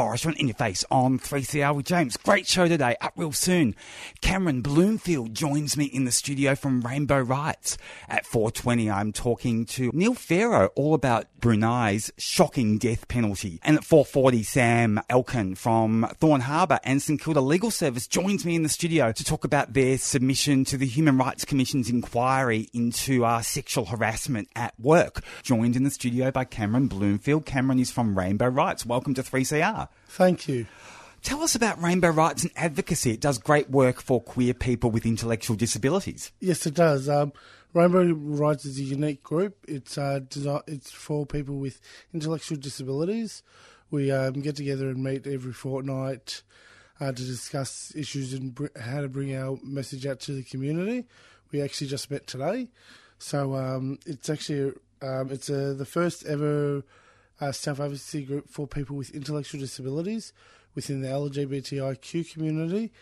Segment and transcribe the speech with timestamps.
[0.00, 2.16] forest front in your face on 3CR with James.
[2.16, 3.76] Great show today, up real soon.
[4.22, 7.76] Cameron Bloomfield joins me in the studio from Rainbow Rights.
[8.08, 13.60] At 4.20 I'm talking to Neil Pharaoh all about Brunei's shocking death penalty.
[13.62, 18.54] And at 4.40 Sam Elkin from Thorne Harbour and St Kilda Legal Service joins me
[18.54, 23.26] in the studio to talk about their submission to the Human Rights Commission's inquiry into
[23.26, 25.22] uh, sexual harassment at work.
[25.42, 27.44] Joined in the studio by Cameron Bloomfield.
[27.44, 28.86] Cameron is from Rainbow Rights.
[28.86, 29.89] Welcome to 3CR.
[30.08, 30.66] Thank you.
[31.22, 33.10] Tell us about Rainbow Rights and Advocacy.
[33.10, 36.32] It does great work for queer people with intellectual disabilities.
[36.40, 37.08] Yes, it does.
[37.08, 37.32] Um,
[37.74, 39.56] Rainbow Rights is a unique group.
[39.68, 41.80] It's uh, desi- it's for people with
[42.14, 43.42] intellectual disabilities.
[43.90, 46.42] We um, get together and meet every fortnight
[47.00, 51.06] uh, to discuss issues and br- how to bring our message out to the community.
[51.52, 52.68] We actually just met today,
[53.18, 56.82] so um, it's actually um, it's uh, the first ever
[57.40, 60.32] uh, self advocacy group for people with intellectual disabilities
[60.74, 62.92] within the LGBTIQ community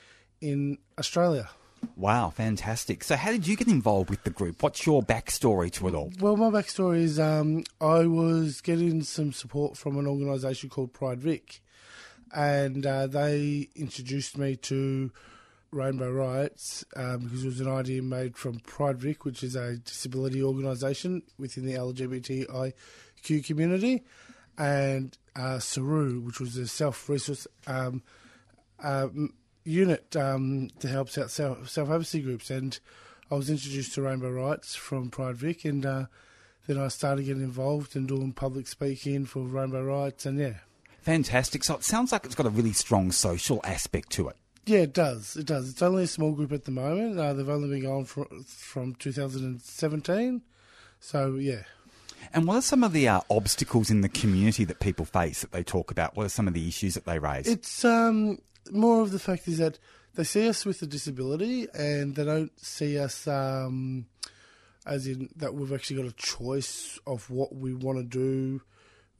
[0.40, 1.50] in Australia.
[1.96, 3.04] Wow, fantastic.
[3.04, 4.62] So, how did you get involved with the group?
[4.62, 6.10] What's your backstory to it all?
[6.20, 11.20] Well, my backstory is um, I was getting some support from an organisation called Pride
[11.20, 11.60] Vic,
[12.34, 15.12] and uh, they introduced me to
[15.70, 19.76] Rainbow Rights um, because it was an idea made from Pride Vic, which is a
[19.76, 24.04] disability organisation within the LGBTIQ community,
[24.58, 28.02] and uh, Saru, which was a self resource um,
[28.82, 29.32] um,
[29.64, 32.50] unit um, that helps out self self advocacy groups.
[32.50, 32.78] And
[33.30, 36.06] I was introduced to Rainbow Rights from Pride Vic, and uh,
[36.66, 40.54] then I started getting involved and doing public speaking for Rainbow Rights, and yeah.
[41.02, 41.64] Fantastic.
[41.64, 44.36] So, it sounds like it's got a really strong social aspect to it.
[44.66, 45.36] Yeah, it does.
[45.36, 45.70] It does.
[45.70, 47.18] It's only a small group at the moment.
[47.18, 50.42] Uh, they've only been going for, from 2017.
[51.00, 51.62] So, yeah.
[52.32, 55.52] And what are some of the uh, obstacles in the community that people face that
[55.52, 56.16] they talk about?
[56.16, 57.48] What are some of the issues that they raise?
[57.48, 58.38] It's um,
[58.70, 59.78] more of the fact is that
[60.14, 64.06] they see us with a disability and they don't see us um,
[64.86, 68.60] as in that we've actually got a choice of what we want to do.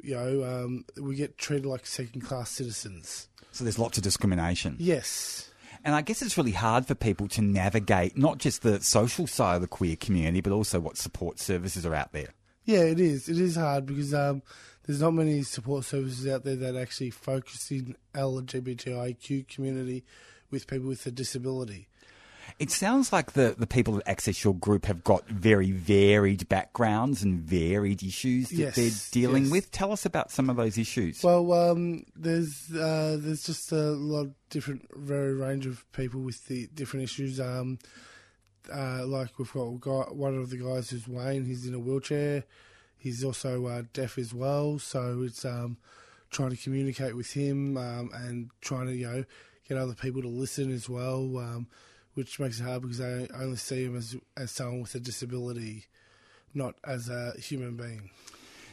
[0.01, 3.29] You know, um, we get treated like second class citizens.
[3.53, 4.77] so, there's lots of discrimination.
[4.79, 5.51] Yes.
[5.85, 9.57] And I guess it's really hard for people to navigate not just the social side
[9.57, 12.29] of the queer community, but also what support services are out there.
[12.69, 13.31] Yeah, it is.
[13.31, 14.43] It is hard because um,
[14.85, 20.05] there's not many support services out there that actually focus in LGBTIQ community
[20.51, 21.89] with people with a disability.
[22.59, 27.23] It sounds like the, the people that access your group have got very varied backgrounds
[27.23, 29.53] and varied issues that Yes, they're dealing yes.
[29.53, 29.71] with.
[29.71, 31.25] Tell us about some of those issues.
[31.25, 36.47] Well, um, there's uh, there's just a lot of different, very range of people with
[36.49, 37.41] the different issues.
[37.41, 37.79] Um,
[38.73, 41.45] uh, like we've got guy, one of the guys who's Wayne.
[41.45, 42.45] He's in a wheelchair.
[42.97, 44.79] He's also uh, deaf as well.
[44.79, 45.77] So it's um,
[46.31, 49.25] trying to communicate with him um, and trying to you know
[49.69, 51.67] get other people to listen as well, um,
[52.15, 55.87] which makes it hard because I only see him as as someone with a disability,
[56.55, 58.11] not as a human being.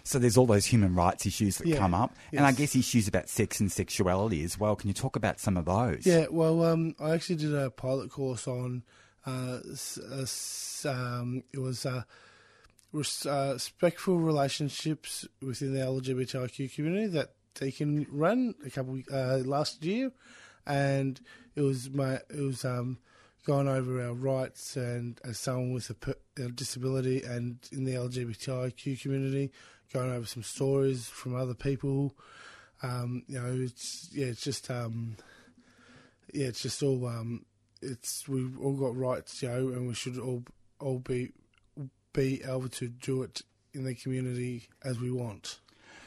[0.04, 3.08] So there's all those human rights issues that Yeah, come up, and I guess issues
[3.08, 4.76] about sex and sexuality as well.
[4.76, 6.06] Can you talk about some of those?
[6.06, 8.84] Yeah, well, um, I actually did a pilot course on.
[9.25, 9.59] Uh,
[10.12, 12.03] uh, um, it was uh,
[12.94, 20.12] uh, respectful relationships within the LGBTIQ community that Deakin ran a couple uh, last year,
[20.66, 21.19] and
[21.56, 23.00] it was my it was um,
[23.46, 29.02] going over our rights and as someone with a, a disability and in the LGBTIQ
[29.02, 29.52] community,
[29.94, 32.14] going over some stories from other people.
[32.84, 35.16] Um, you know, it's yeah, it's just um,
[36.34, 37.46] yeah, it's just all um,
[37.85, 40.44] it's we've all got rights, you know, and we should all
[40.79, 41.32] all be
[42.14, 43.41] be able to do it
[43.73, 45.59] in the community as we want.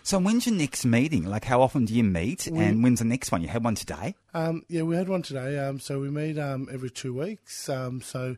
[0.02, 1.25] So when's your next meeting?
[1.26, 2.48] Like, how often do you meet?
[2.50, 3.42] We- and when's the next one?
[3.42, 4.14] You had one today.
[4.32, 5.58] Um, yeah, we had one today.
[5.58, 7.69] Um, so we meet um, every two weeks.
[7.69, 8.36] Um, so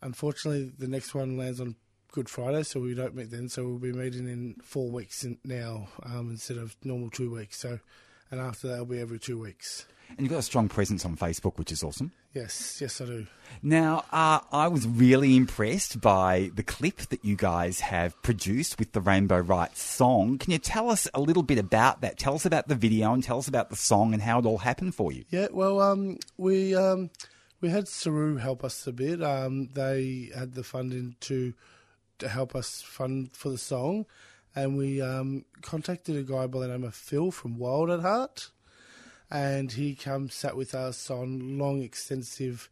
[0.00, 1.76] unfortunately, the next one lands on
[2.10, 3.48] Good Friday, so we don't meet then.
[3.48, 7.58] So we'll be meeting in four weeks in, now um, instead of normal two weeks.
[7.58, 7.80] So,
[8.30, 9.84] and after that, it'll be every two weeks.
[10.10, 12.12] And you've got a strong presence on Facebook, which is awesome.
[12.32, 13.26] Yes, yes, I do.
[13.62, 18.92] Now, uh, I was really impressed by the clip that you guys have produced with
[18.92, 20.38] the Rainbow Rights song.
[20.38, 22.18] Can you tell us a little bit about that?
[22.18, 24.58] Tell us about the video and tell us about the song and how it all
[24.58, 25.24] happened for you.
[25.30, 27.10] Yeah, well, um, we um,
[27.60, 29.22] We had Saru help us a bit.
[29.22, 31.54] Um, they had the funding to
[32.18, 34.04] to help us fund for the song,
[34.54, 38.50] and we um, contacted a guy by the name of Phil from Wild at Heart,
[39.34, 42.70] and he come sat with us on long, extensive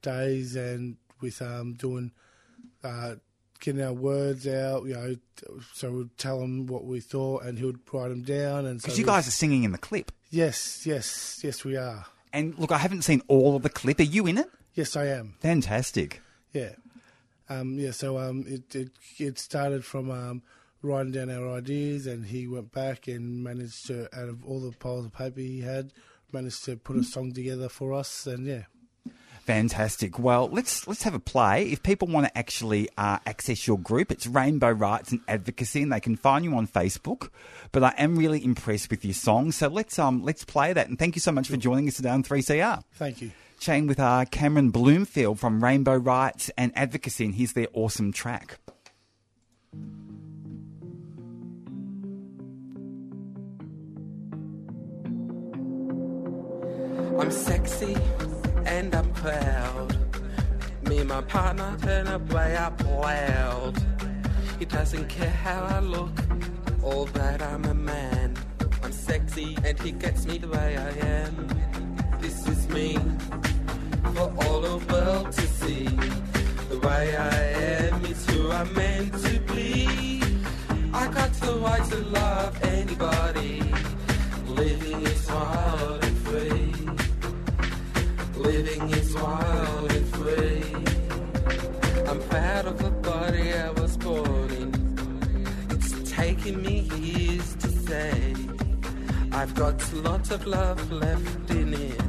[0.00, 2.12] days and with um, doing
[2.84, 3.16] uh,
[3.58, 4.84] getting our words out.
[4.84, 5.16] You know,
[5.72, 8.64] so we'd tell him what we thought, and he would write them down.
[8.64, 10.12] And so Because you guys are singing in the clip.
[10.30, 12.06] yes, yes, yes, we are.
[12.32, 13.98] And look, I haven't seen all of the clip.
[14.00, 14.48] Are you in it?
[14.74, 15.34] Yes, I am.
[15.40, 16.20] Fantastic.
[16.52, 16.70] Yeah,
[17.48, 17.90] um, yeah.
[17.90, 20.42] So um, it it it started from um,
[20.84, 24.76] writing down our ideas, and he went back and managed to, out of all the
[24.76, 25.92] piles of paper he had,
[26.32, 28.26] managed to put a song together for us.
[28.26, 28.64] And yeah,
[29.44, 30.18] Fantastic.
[30.18, 31.64] Well, let's let's have a play.
[31.64, 35.92] If people want to actually uh, access your group, it's Rainbow Rights and Advocacy, and
[35.92, 37.28] they can find you on Facebook.
[37.70, 40.88] But I am really impressed with your song, so let's um let's play that.
[40.88, 42.80] And thank you so much for joining us today on Three CR.
[42.94, 43.32] thank you.
[43.60, 48.58] Chatting with uh, Cameron Bloomfield from Rainbow Rights and Advocacy, and here's their awesome track.
[57.18, 57.96] I'm sexy
[58.66, 59.96] and I'm proud.
[60.88, 63.74] Me and my partner turn up way up loud.
[64.58, 66.12] He doesn't care how I look
[66.82, 68.36] or that I'm a man.
[68.82, 71.48] I'm sexy and he gets me the way I am.
[72.20, 72.98] This is me
[74.14, 75.84] for all the world to see.
[76.68, 77.36] The way I
[77.86, 80.20] am is who I'm meant to be.
[80.92, 83.62] I got the right to love anybody.
[84.48, 86.03] Living is free.
[88.44, 90.62] Living is wild and free.
[92.06, 94.70] I'm proud of the body I was born in.
[95.70, 98.34] It's taken me years to say.
[99.32, 102.02] I've got lots of love left in it.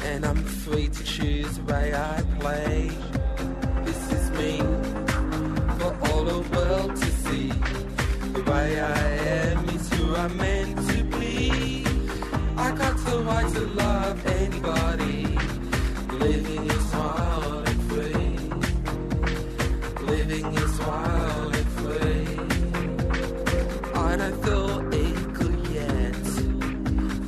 [0.00, 2.90] And I'm free to choose the way I play.
[3.84, 4.58] This is me
[5.78, 7.48] for all the world to see.
[8.36, 9.08] The way I
[9.48, 11.83] am is who I'm meant to be.
[12.56, 15.26] I got the right to love anybody.
[16.18, 18.38] Living is wild and free.
[20.06, 22.38] Living is wild and free.
[23.94, 26.14] I don't feel equal yet.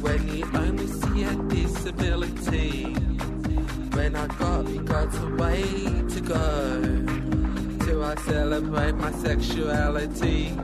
[0.01, 2.95] When you only see a disability.
[3.97, 5.63] When I got me got a way
[6.15, 7.85] to go.
[7.85, 10.57] Till I celebrate my sexuality.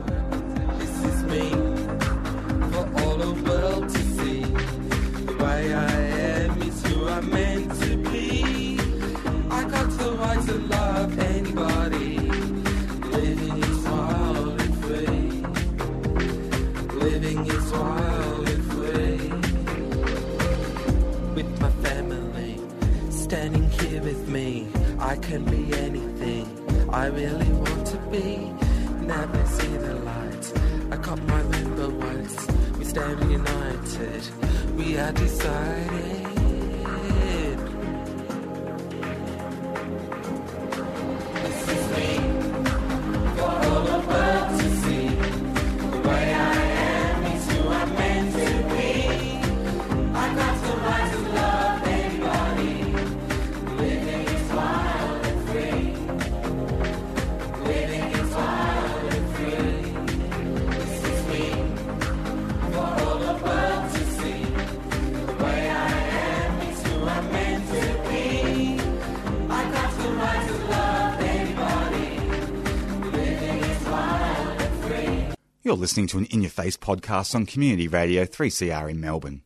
[75.83, 79.41] Listening to an In Your Face podcast on Community Radio 3CR in Melbourne.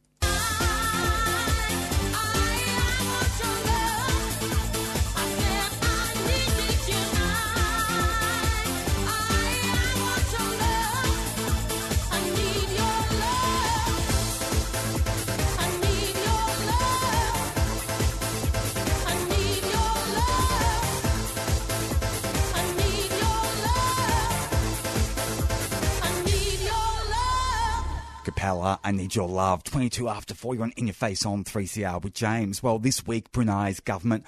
[28.68, 29.64] I Need Your Love.
[29.64, 32.62] 22 after 4, you're on In Your Face on 3CR with James.
[32.62, 34.26] Well, this week, Brunei's government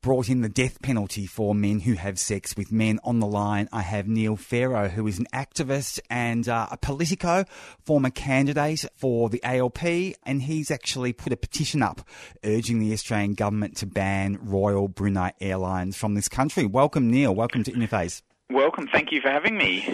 [0.00, 3.00] brought in the death penalty for men who have sex with men.
[3.02, 7.44] On the line, I have Neil Pharaoh, who is an activist and uh, a politico,
[7.84, 9.82] former candidate for the ALP,
[10.22, 12.06] and he's actually put a petition up
[12.44, 16.66] urging the Australian government to ban Royal Brunei Airlines from this country.
[16.66, 17.34] Welcome, Neil.
[17.34, 18.22] Welcome to In Your Face.
[18.50, 18.88] Welcome.
[18.92, 19.88] Thank you for having me.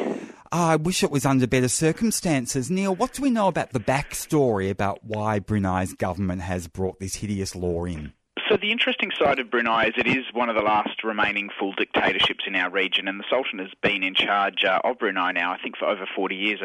[0.50, 2.70] I wish it was under better circumstances.
[2.70, 7.16] Neil, what do we know about the backstory about why Brunei's government has brought this
[7.16, 8.14] hideous law in?
[8.48, 11.72] So the interesting side of Brunei is it is one of the last remaining full
[11.72, 15.52] dictatorships in our region, and the Sultan has been in charge uh, of Brunei now,
[15.52, 16.60] I think, for over 40 years.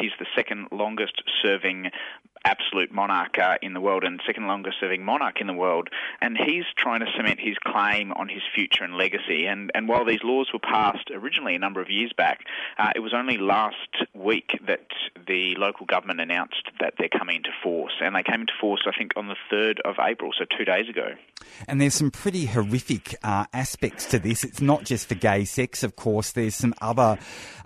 [0.00, 1.90] He's the second longest serving
[2.46, 5.88] absolute monarch uh, in the world and second longest serving monarch in the world.
[6.20, 9.46] And he's trying to cement his claim on his future and legacy.
[9.46, 12.40] And, and while these laws were passed originally a number of years back,
[12.78, 13.76] uh, it was only last
[14.14, 14.86] week that
[15.26, 17.94] the local government announced that they're coming into force.
[18.00, 20.88] And they came into force, I think, on the 3rd of April, so two days
[20.88, 21.08] ago.
[21.68, 24.44] And there's some pretty horrific uh, aspects to this.
[24.44, 27.18] It's not just for gay sex, of course, there's some other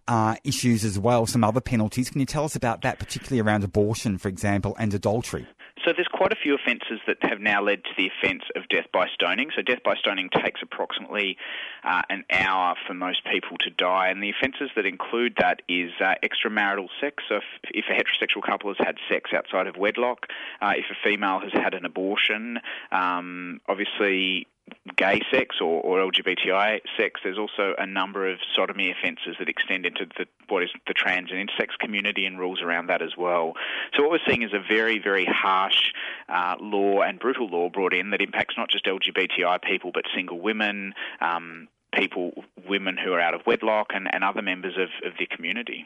[0.08, 2.10] uh, issues as well, some other penalties.
[2.10, 5.46] Can you tell us about that, particularly around abortion, for example, and adultery?
[5.90, 8.87] So there's quite a few offences that have now led to the offence of death
[8.92, 9.50] by stoning.
[9.56, 11.37] So death by stoning takes approximately
[11.82, 15.90] uh, an hour for most people to die, and the offences that include that is
[16.00, 17.25] uh, extramarital sex.
[17.28, 20.28] So if, if, a heterosexual couple has had sex outside of wedlock,
[20.62, 22.61] uh, if a female has had an abortion,
[22.92, 24.47] um, obviously
[24.96, 29.86] gay sex or, or LGBTI sex, there's also a number of sodomy offences that extend
[29.86, 33.54] into the, what is the trans and intersex community and rules around that as well.
[33.96, 35.92] So what we're seeing is a very, very harsh
[36.28, 40.40] uh, law and brutal law brought in that impacts not just LGBTI people but single
[40.40, 45.18] women, um, people, women who are out of wedlock, and, and other members of, of
[45.18, 45.84] the community.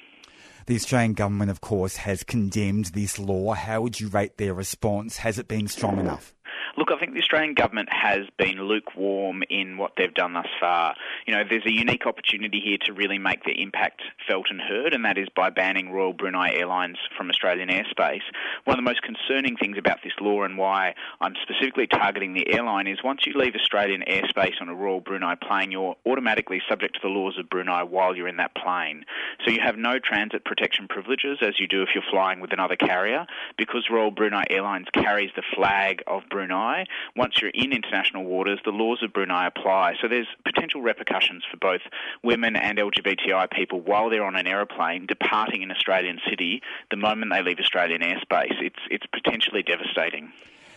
[0.67, 3.53] The Australian government, of course, has condemned this law.
[3.53, 5.19] How would you rate their response?
[5.19, 6.35] Has it been strong enough?
[6.77, 10.97] Look, I think the Australian government has been lukewarm in what they've done thus far.
[11.25, 14.93] You know, there's a unique opportunity here to really make the impact felt and heard,
[14.93, 18.23] and that is by banning Royal Brunei Airlines from Australian airspace.
[18.65, 22.53] One of the most concerning things about this law and why I'm specifically targeting the
[22.53, 26.95] airline is once you leave Australian airspace on a Royal Brunei plane, you're automatically subject
[26.95, 29.05] to the laws of Brunei while you're in that plane.
[29.45, 32.77] So you have no transit protection privileges as you do if you're flying with another
[32.77, 33.27] carrier
[33.57, 36.87] because Royal Brunei Airlines carries the flag of Brunei Brunei.
[37.17, 39.95] Once you're in international waters, the laws of Brunei apply.
[40.01, 41.81] So there's potential repercussions for both
[42.23, 47.33] women and LGBTI people while they're on an aeroplane departing an Australian city the moment
[47.33, 48.55] they leave Australian airspace.
[48.61, 50.33] It's, it's potentially devastating.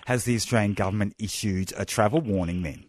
[0.06, 2.86] Has the Australian government issued a travel warning then?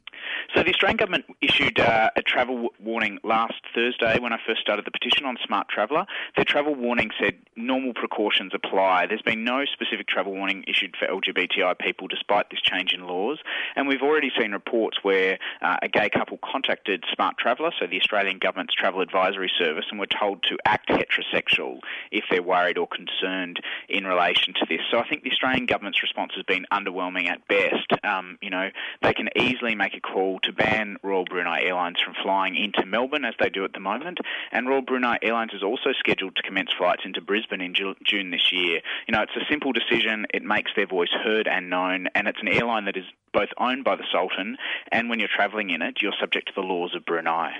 [0.58, 4.84] So the Australian government issued uh, a travel warning last Thursday when I first started
[4.84, 6.04] the petition on Smart Traveller.
[6.34, 9.06] Their travel warning said normal precautions apply.
[9.06, 13.38] There's been no specific travel warning issued for LGBTI people despite this change in laws.
[13.76, 18.00] And we've already seen reports where uh, a gay couple contacted Smart Traveller, so the
[18.00, 21.78] Australian government's travel advisory service, and were told to act heterosexual
[22.10, 24.80] if they're worried or concerned in relation to this.
[24.90, 27.92] So I think the Australian government's response has been underwhelming at best.
[28.02, 28.70] Um, you know,
[29.02, 33.24] they can easily make a call to ban Royal Brunei Airlines from flying into Melbourne
[33.24, 34.18] as they do at the moment.
[34.52, 38.52] And Royal Brunei Airlines is also scheduled to commence flights into Brisbane in June this
[38.52, 38.80] year.
[39.06, 40.26] You know, it's a simple decision.
[40.32, 43.84] It makes their voice heard and known, and it's an airline that is both owned
[43.84, 44.56] by the Sultan
[44.90, 47.52] and when you're travelling in it, you're subject to the laws of Brunei.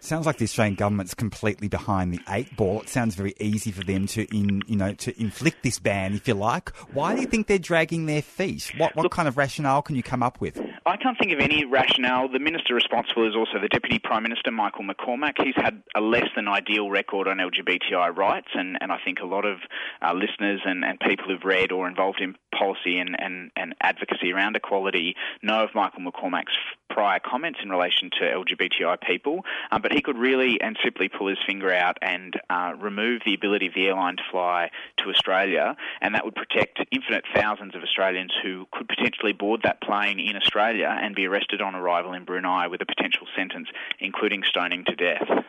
[0.00, 2.82] Sounds like the Australian government's completely behind the eight ball.
[2.82, 6.28] It sounds very easy for them to, in, you know, to inflict this ban, if
[6.28, 6.70] you like.
[6.92, 8.72] Why do you think they're dragging their feet?
[8.76, 10.60] What, what Look, kind of rationale can you come up with?
[10.86, 12.28] I can't think of any rationale.
[12.28, 15.42] The minister responsible is also the Deputy Prime Minister, Michael McCormack.
[15.42, 19.26] He's had a less than ideal record on LGBTI rights, and, and I think a
[19.26, 19.58] lot of
[20.00, 24.32] uh, listeners and, and people who've read or involved in policy and, and, and advocacy
[24.32, 26.56] around equality know of Michael McCormack's
[26.88, 31.28] prior comments in relation to LGBTI people, um, but he could really and simply pull
[31.28, 35.76] his finger out and uh, remove the ability of the airline to fly to Australia,
[36.00, 40.34] and that would protect infinite thousands of Australians who could potentially board that plane in
[40.34, 43.68] Australia and be arrested on arrival in Brunei with a potential sentence,
[44.00, 45.44] including stoning to death.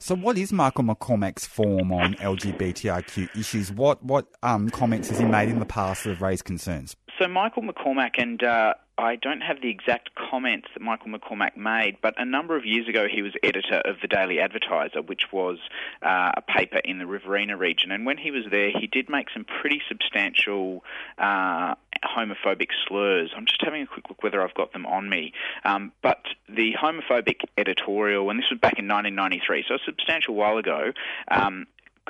[0.00, 3.70] So, what is Michael McCormack's form on LGBTIQ issues?
[3.70, 6.96] What what um, comments has he made in the past that have raised concerns?
[7.18, 11.98] So, Michael McCormack and uh, I don't have the exact comments that Michael McCormack made,
[12.00, 15.58] but a number of years ago he was editor of the Daily Advertiser, which was
[16.02, 17.90] uh, a paper in the Riverina region.
[17.90, 20.82] And when he was there, he did make some pretty substantial
[21.18, 23.32] uh, homophobic slurs.
[23.36, 25.32] I'm just having a quick look whether I've got them on me.
[25.64, 30.56] Um, but the homophobic editorial, and this was back in 1993, so a substantial while
[30.56, 30.92] ago,
[31.30, 31.66] um,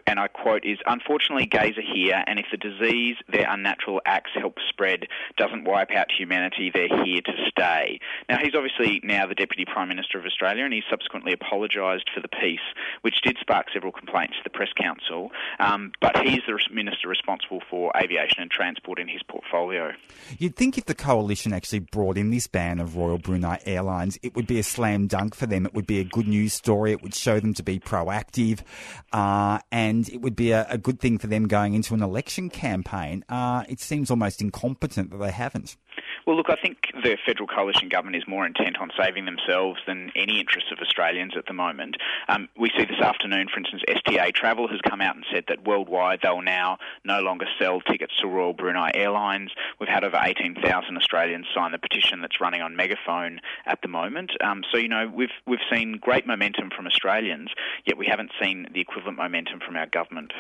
[0.07, 4.31] and I quote, is unfortunately gays are here, and if the disease their unnatural acts
[4.35, 8.01] help spread doesn't wipe out humanity, they're here to stay.
[8.29, 12.21] Now, he's obviously now the Deputy Prime Minister of Australia, and he subsequently apologised for
[12.21, 12.61] the piece,
[13.03, 17.63] which did spark several complaints to the Press Council, um, but he's the Minister responsible
[17.71, 19.93] for aviation and transport in his portfolio.
[20.39, 24.35] You'd think if the coalition actually brought in this ban of Royal Brunei Airlines, it
[24.35, 25.67] would be a slam dunk for them.
[25.67, 26.93] It would be a good news story.
[26.93, 28.61] It would show them to be proactive
[29.13, 32.03] uh, and and it would be a, a good thing for them going into an
[32.03, 33.25] election campaign.
[33.29, 35.77] Uh, it seems almost incompetent that they haven't.
[36.27, 40.11] Well, look, I think the federal coalition government is more intent on saving themselves than
[40.17, 41.97] any interests of Australians at the moment.
[42.29, 45.65] Um, we see this afternoon, for instance, STA Travel has come out and said that
[45.65, 49.53] worldwide they'll now no longer sell tickets to Royal Brunei Airlines.
[49.79, 54.33] We've had over 18,000 Australians sign the petition that's running on Megaphone at the moment.
[54.43, 57.51] Um, so, you know, we've, we've seen great momentum from Australians,
[57.85, 60.33] yet we haven't seen the equivalent momentum from our government.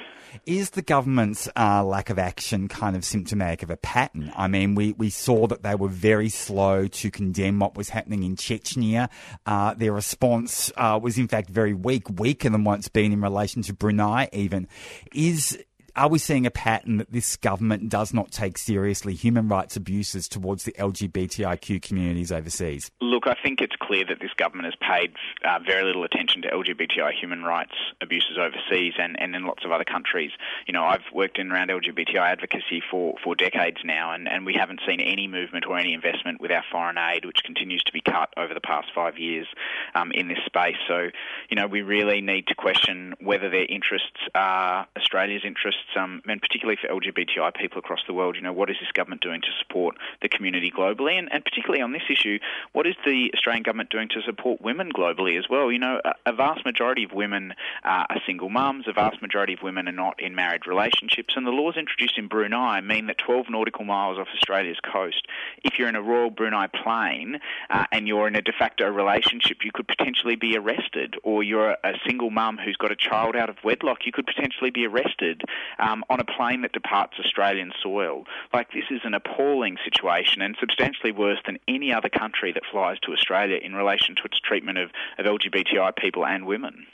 [0.44, 4.32] Is the government's uh, lack of action kind of symptomatic of a pattern?
[4.36, 8.22] I mean, we, we saw that they were very slow to condemn what was happening
[8.22, 9.08] in Chechnya.
[9.46, 13.20] Uh, their response uh, was, in fact, very weak, weaker than what it's been in
[13.20, 14.68] relation to Brunei, even.
[15.14, 15.58] Is
[15.96, 20.28] are we seeing a pattern that this government does not take seriously human rights abuses
[20.28, 22.90] towards the LGBTIQ communities overseas?
[23.00, 26.48] Look, I think it's clear that this government has paid uh, very little attention to
[26.48, 27.72] LGBTI human rights
[28.02, 30.32] abuses overseas and, and in lots of other countries.
[30.66, 34.52] You know, I've worked in around LGBTI advocacy for, for decades now, and, and we
[34.52, 38.02] haven't seen any movement or any investment with our foreign aid, which continues to be
[38.02, 39.46] cut over the past five years
[39.94, 40.76] um, in this space.
[40.86, 41.08] So,
[41.48, 46.40] you know, we really need to question whether their interests are Australia's interests um, and
[46.40, 49.48] particularly for LGBTI people across the world, you know, what is this government doing to
[49.58, 51.18] support the community globally?
[51.18, 52.38] And, and particularly on this issue,
[52.72, 55.70] what is the Australian government doing to support women globally as well?
[55.70, 59.54] You know, a, a vast majority of women uh, are single mums, a vast majority
[59.54, 63.18] of women are not in married relationships, and the laws introduced in Brunei mean that
[63.18, 65.26] 12 nautical miles off Australia's coast,
[65.62, 67.38] if you're in a Royal Brunei plane
[67.70, 71.76] uh, and you're in a de facto relationship, you could potentially be arrested, or you're
[71.84, 75.42] a single mum who's got a child out of wedlock, you could potentially be arrested
[75.78, 78.24] um, on a plane that departs Australian soil.
[78.52, 82.98] Like, this is an appalling situation and substantially worse than any other country that flies
[83.00, 86.86] to Australia in relation to its treatment of, of LGBTI people and women.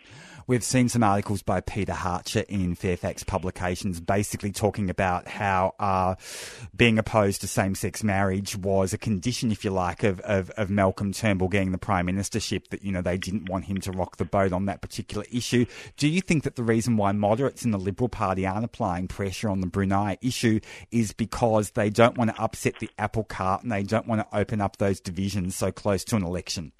[0.47, 6.17] We've seen some articles by Peter Hartcher in Fairfax Publications basically talking about how uh,
[6.75, 10.71] being opposed to same sex marriage was a condition, if you like, of, of, of,
[10.71, 14.17] Malcolm Turnbull getting the prime ministership, that, you know, they didn't want him to rock
[14.17, 15.65] the boat on that particular issue.
[15.97, 19.49] Do you think that the reason why moderates in the Liberal Party aren't applying pressure
[19.49, 23.71] on the Brunei issue is because they don't want to upset the apple cart and
[23.71, 26.73] they don't want to open up those divisions so close to an election?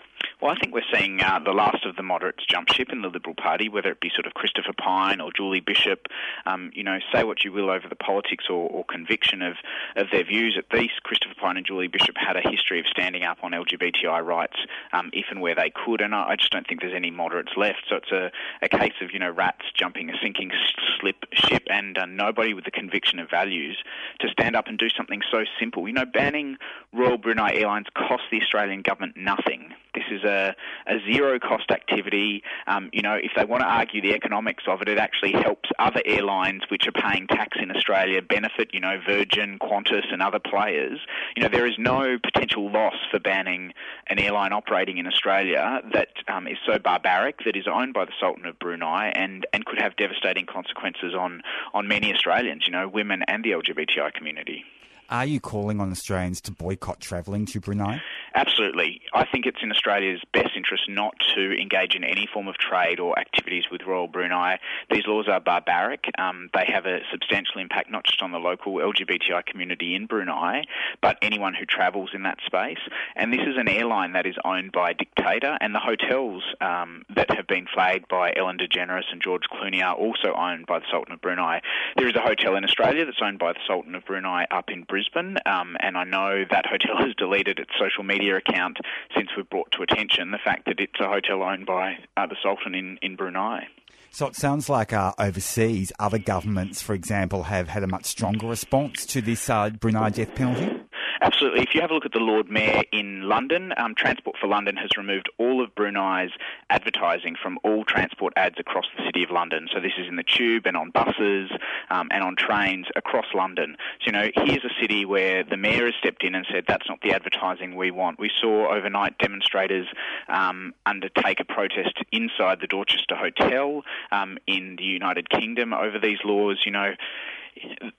[0.43, 3.07] Well, I think we're seeing uh, the last of the moderates jump ship in the
[3.07, 6.09] Liberal Party, whether it be sort of Christopher Pyne or Julie Bishop.
[6.47, 9.55] Um, you know, say what you will over the politics or, or, conviction of,
[9.95, 10.59] of their views.
[10.59, 14.27] At least Christopher Pyne and Julie Bishop had a history of standing up on LGBTI
[14.27, 14.57] rights,
[14.93, 16.01] um, if and where they could.
[16.01, 17.85] And I, I, just don't think there's any moderates left.
[17.89, 20.51] So it's a, a case of you know rats jumping a sinking
[20.99, 23.79] slip ship, and uh, nobody with the conviction of values
[24.19, 25.87] to stand up and do something so simple.
[25.87, 26.57] You know, banning
[26.93, 29.73] Royal Brunei Airlines cost the Australian government nothing.
[29.95, 30.55] This is a,
[30.87, 32.43] a zero cost activity.
[32.67, 35.69] Um, you know, if they want to argue the economics of it, it actually helps
[35.79, 40.39] other airlines which are paying tax in Australia benefit, you know, Virgin, Qantas, and other
[40.39, 40.99] players.
[41.37, 43.73] You know, there is no potential loss for banning
[44.07, 48.13] an airline operating in Australia that um, is so barbaric, that is owned by the
[48.21, 51.43] Sultan of Brunei, and, and could have devastating consequences on,
[51.75, 54.65] on many Australians, you know, women and the LGBTI community.
[55.13, 58.01] Are you calling on Australians to boycott travelling to Brunei?
[58.35, 59.03] Absolutely.
[59.13, 62.99] I think it's in Australia's best interest not to engage in any form of trade
[62.99, 64.59] or activities with Royal Brunei.
[64.91, 66.07] These laws are barbaric.
[66.19, 70.63] Um, they have a substantial impact not just on the local LGBTI community in Brunei,
[71.03, 72.81] but anyone who travels in that space.
[73.15, 77.03] And this is an airline that is owned by a dictator, and the hotels um,
[77.15, 80.87] that have been flagged by Ellen DeGeneres and George Clooney are also owned by the
[80.91, 81.61] Sultan of Brunei.
[81.99, 84.85] There is a hotel in Australia that's owned by the Sultan of Brunei up in
[84.85, 88.79] Brisbane Brisbane, um, and I know that hotel has deleted its social media account
[89.17, 92.37] since we've brought to attention the fact that it's a hotel owned by uh, the
[92.43, 93.67] Sultan in, in Brunei.
[94.11, 98.47] So it sounds like uh, overseas, other governments, for example, have had a much stronger
[98.47, 100.82] response to this uh, Brunei death penalty.
[101.23, 101.61] Absolutely.
[101.61, 104.75] If you have a look at the Lord Mayor in London, um, Transport for London
[104.77, 106.33] has removed all of Brunei's
[106.69, 109.69] advertising from all transport ads across the City of London.
[109.73, 111.53] So this is in the tube and on buses
[111.91, 113.77] um, and on trains across London.
[114.01, 116.89] So, you know, here's a city where the Mayor has stepped in and said, that's
[116.89, 118.19] not the advertising we want.
[118.19, 119.87] We saw overnight demonstrators
[120.27, 126.19] um, undertake a protest inside the Dorchester Hotel um, in the United Kingdom over these
[126.25, 126.63] laws.
[126.65, 126.95] You know,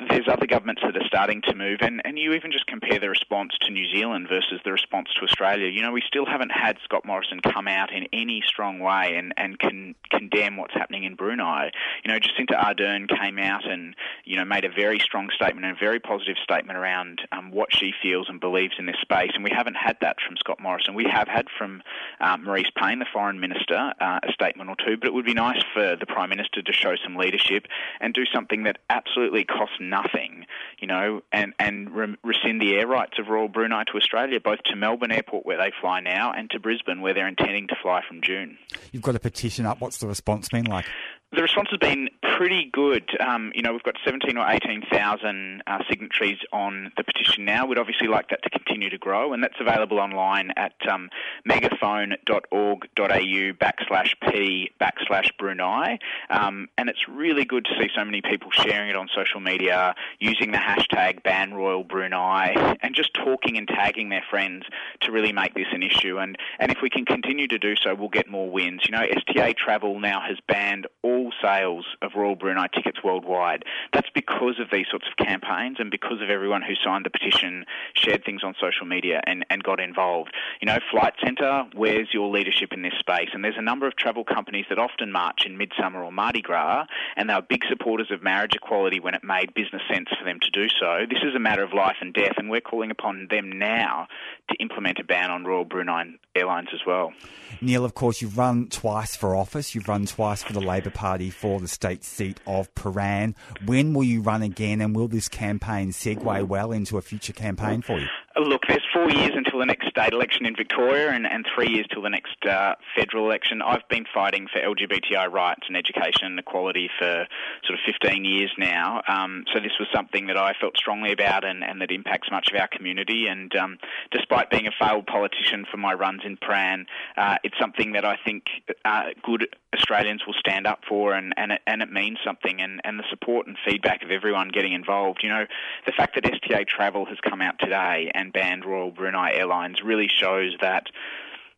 [0.09, 3.09] there's other governments that are starting to move, and, and you even just compare the
[3.09, 5.67] response to New Zealand versus the response to Australia.
[5.67, 9.33] You know, we still haven't had Scott Morrison come out in any strong way and,
[9.37, 11.71] and con- condemn what's happening in Brunei.
[12.03, 15.75] You know, Jacinda Ardern came out and, you know, made a very strong statement and
[15.75, 19.43] a very positive statement around um, what she feels and believes in this space, and
[19.43, 20.95] we haven't had that from Scott Morrison.
[20.95, 21.83] We have had from
[22.19, 25.33] um, Marise Payne, the Foreign Minister, uh, a statement or two, but it would be
[25.33, 27.67] nice for the Prime Minister to show some leadership
[27.99, 30.45] and do something that absolutely costs nothing,
[30.79, 34.59] you know, and, and re- rescind the air rights of Royal Brunei to Australia, both
[34.65, 38.01] to Melbourne Airport, where they fly now, and to Brisbane, where they're intending to fly
[38.07, 38.57] from June.
[38.91, 39.81] You've got a petition up.
[39.81, 40.85] What's the response been like?
[41.33, 43.09] The response has been pretty good.
[43.19, 47.65] Um, you know, we've got 17 or 18,000 uh, signatories on the petition now.
[47.65, 51.09] We'd obviously like that to continue to grow, and that's available online at um,
[51.49, 55.97] megaphone.org.au backslash p backslash Brunei.
[56.29, 59.95] Um, and it's really good to see so many people sharing it on social media,
[60.19, 64.65] using the hashtag ban Royal Brunei, and just talking and tagging their friends
[65.01, 66.19] to really make this an issue.
[66.19, 68.81] And, and if we can continue to do so, we'll get more wins.
[68.85, 73.63] You know, STA Travel now has banned all sales of Royal Brunei tickets worldwide.
[73.93, 77.65] That's because of these sorts of campaigns and because of everyone who signed the petition,
[77.93, 80.33] shared things on social media, and, and got involved.
[80.61, 83.29] You know, Flight Centre, where's your leadership in this space?
[83.33, 86.85] And there's a number of travel companies that often march in Midsummer or Mardi Gras,
[87.15, 90.39] and they were big supporters of marriage equality when it made business sense for them
[90.41, 91.05] to do so.
[91.09, 94.07] This is a matter of life and death, and we're calling upon them now
[94.49, 96.05] to implement a ban on Royal Brunei
[96.35, 97.13] Airlines as well.
[97.61, 99.75] Neil, of course, you've run twice for office.
[99.75, 103.35] You've run twice for the Labor Party for the state seat of Prahran.
[103.65, 107.81] When will you run again, and will this campaign segue well into a future campaign
[107.81, 108.07] for you?
[108.35, 111.85] Look, there's four years until the next state election in Victoria and, and three years
[111.93, 113.61] till the next uh, federal election.
[113.61, 117.27] I've been fighting for LGBTI rights and education and equality for
[117.63, 119.03] sort of 15 years now.
[119.07, 122.49] Um, so this was something that I felt strongly about and, and that impacts much
[122.51, 123.27] of our community.
[123.27, 123.77] And um,
[124.11, 128.17] despite being a failed politician for my runs in Prahran, uh, it's something that I
[128.25, 128.45] think
[128.83, 132.61] uh, good Australians will stand up for and, and, it, and it means something.
[132.61, 135.19] And, and the support and feedback of everyone getting involved.
[135.21, 135.45] You know,
[135.85, 140.07] the fact that STA Travel has come out today and banned Royal Brunei Airlines really
[140.07, 140.87] shows that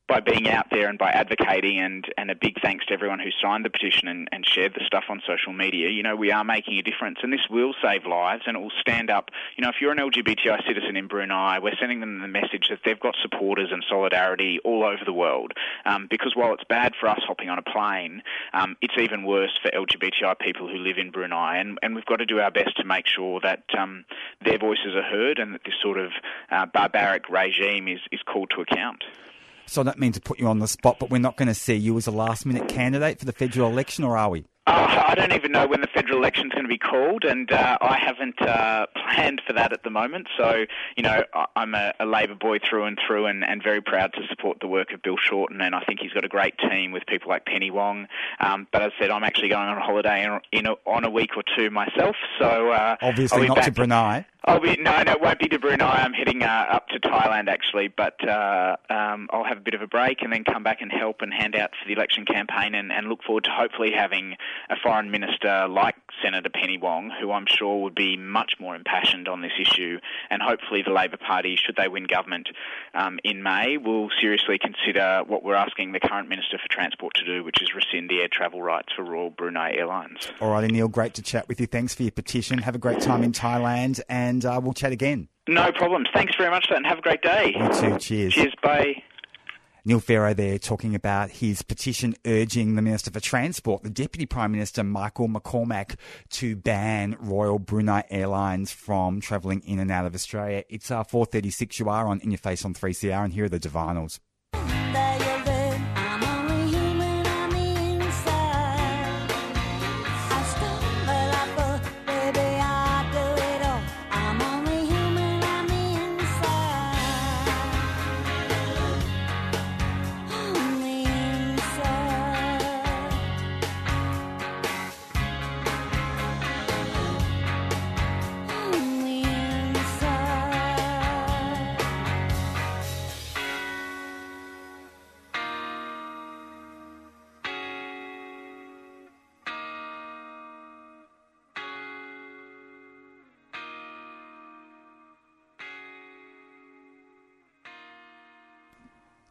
[0.08, 3.32] by being out there and by advocating and, and a big thanks to everyone who
[3.42, 6.44] signed the petition and, and shared the stuff on social media, you know, we are
[6.44, 9.32] making a difference and this will save lives and it will stand up.
[9.58, 12.80] You know, if you're an LGBTI citizen in Brunei, we're sending them the message that
[12.86, 15.54] they've got supporters and solidarity all over the world.
[15.86, 18.22] Um, because while it's bad for us hopping on a plane,
[18.54, 21.58] um, it's even worse for LGBTI people who live in Brunei.
[21.58, 24.06] And, and we've got to do our best to make sure that um,
[24.44, 26.12] their voices are heard and that this sort of
[26.52, 29.04] uh, barbaric regime is, is called to account.
[29.68, 31.54] So I don't mean to put you on the spot, but we're not going to
[31.54, 34.46] see you as a last minute candidate for the federal election, or are we?
[34.68, 37.78] Uh, I don't even know when the federal election's going to be called, and uh,
[37.80, 40.28] I haven't uh, planned for that at the moment.
[40.36, 40.66] So,
[40.98, 41.24] you know,
[41.56, 44.68] I'm a, a Labor boy through and through, and, and, very proud to support the
[44.68, 45.62] work of Bill Shorten.
[45.62, 48.08] And I think he's got a great team with people like Penny Wong.
[48.40, 51.06] Um, but as I said, I'm actually going on a holiday in, in a, on
[51.06, 52.16] a week or two myself.
[52.40, 54.26] So uh, obviously not to Brunei.
[54.48, 56.04] I'll be no, no, it won't be to Brunei.
[56.04, 59.82] I'm heading uh, up to Thailand actually, but uh, um, I'll have a bit of
[59.82, 62.76] a break and then come back and help and hand out for the election campaign,
[62.76, 64.36] and, and look forward to hopefully having
[64.70, 69.28] a foreign minister like Senator Penny Wong, who I'm sure would be much more impassioned
[69.28, 72.50] on this issue, and hopefully the Labor Party, should they win government
[72.94, 77.26] um, in May, will seriously consider what we're asking the current Minister for Transport to
[77.26, 80.32] do, which is rescind the air travel rights for Royal Brunei Airlines.
[80.40, 81.66] All righty, Neil, great to chat with you.
[81.66, 82.60] Thanks for your petition.
[82.60, 85.28] Have a great time in Thailand, and uh, we'll chat again.
[85.48, 86.08] No problems.
[86.14, 87.56] Thanks very much, and have a great day.
[87.56, 88.00] You too.
[88.00, 88.34] Cheers.
[88.34, 88.54] Cheers.
[88.64, 89.04] Bye.
[89.88, 94.52] Neil Pharaoh there talking about his petition urging the Minister for Transport, the Deputy Prime
[94.52, 95.98] Minister Michael McCormack,
[96.32, 100.64] to ban Royal Brunei Airlines from travelling in and out of Australia.
[100.70, 103.60] It's uh, 4.36 you are on In Your Face on 3CR and here are the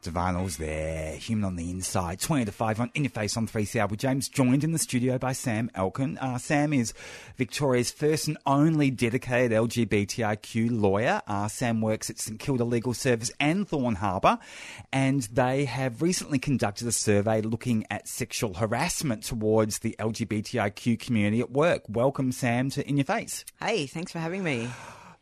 [0.05, 0.59] Divinyls.
[0.59, 3.99] There, human on the inside, 20 to 5 on In Your Face on 3CR with
[3.99, 6.19] James, joined in the studio by Sam Elkin.
[6.19, 6.93] Uh, Sam is
[7.37, 11.23] Victoria's first and only dedicated LGBTIQ lawyer.
[11.27, 14.38] Uh, Sam works at St Kilda Legal Service and Thorne Harbour,
[14.93, 21.40] and they have recently conducted a survey looking at sexual harassment towards the LGBTIQ community
[21.40, 21.83] at work.
[21.88, 23.45] Welcome, Sam, to In Your Face.
[23.59, 24.69] Hey, thanks for having me.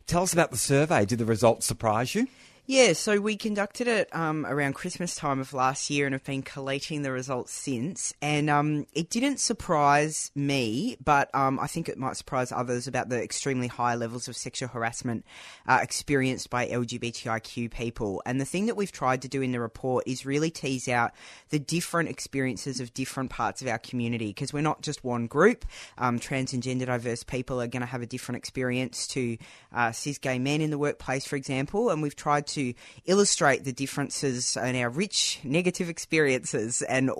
[0.07, 1.07] Tell us about the survey.
[1.07, 2.27] Did the results surprise you?
[2.73, 6.41] Yeah, so we conducted it um, around Christmas time of last year and have been
[6.41, 8.15] collating the results since.
[8.23, 13.11] And um, it didn't surprise me, but um, I think it might surprise others about
[13.11, 15.27] the extremely high levels of sexual harassment
[15.69, 18.23] uh, experienced by LGBTIQ people.
[18.25, 21.13] And the thing that we've tried to do in the report is really tease out
[21.51, 25.67] the different experiences of different parts of our community because we're not just one group.
[25.99, 29.37] Um, trans and gender diverse people are going to have a different experience to
[29.75, 31.91] uh, cis gay men in the workplace, for example.
[31.91, 32.62] And we've tried to
[33.05, 37.11] illustrate the differences in our rich negative experiences and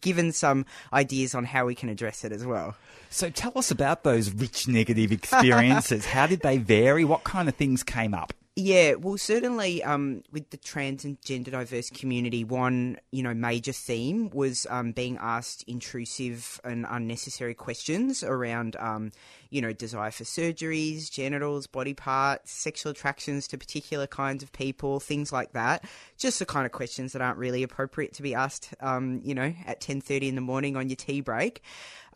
[0.00, 2.74] given some ideas on how we can address it as well.
[3.10, 6.04] So tell us about those rich negative experiences.
[6.16, 7.04] How did they vary?
[7.04, 8.32] What kind of things came up?
[8.58, 13.72] Yeah, well, certainly um, with the trans and gender diverse community, one you know major
[13.72, 19.12] theme was um, being asked intrusive and unnecessary questions around um,
[19.50, 25.00] you know desire for surgeries, genitals, body parts, sexual attractions to particular kinds of people,
[25.00, 25.84] things like that.
[26.16, 29.54] Just the kind of questions that aren't really appropriate to be asked, um, you know,
[29.66, 31.62] at ten thirty in the morning on your tea break.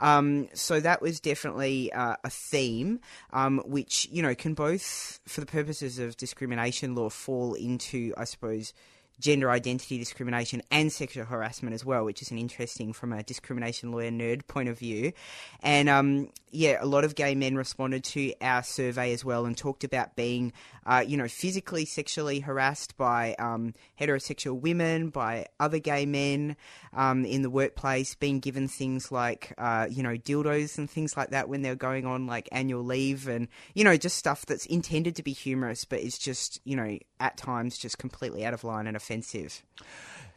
[0.01, 3.01] Um, so that was definitely uh, a theme,
[3.33, 8.25] um, which you know can both, for the purposes of discrimination law, fall into, I
[8.25, 8.73] suppose,
[9.21, 13.93] gender identity discrimination and sexual harassment as well, which is an interesting from a discrimination
[13.93, 15.13] lawyer nerd point of view.
[15.63, 19.57] And um, yeah, a lot of gay men responded to our survey as well and
[19.57, 20.53] talked about being,
[20.85, 26.57] uh, you know, physically, sexually harassed by um, heterosexual women, by other gay men
[26.93, 31.31] um, in the workplace, being given things like, uh, you know, dildos and things like
[31.31, 35.15] that when they're going on like annual leave and, you know, just stuff that's intended
[35.17, 38.87] to be humorous but is just, you know, at times just completely out of line
[38.87, 39.10] and offensive.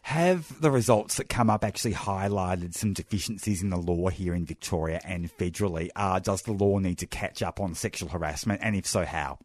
[0.03, 4.45] Have the results that come up actually highlighted some deficiencies in the law here in
[4.45, 5.89] Victoria and federally?
[5.95, 9.39] Uh, does the law need to catch up on sexual harassment, and if so, how?